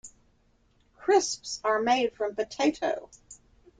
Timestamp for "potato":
2.33-3.11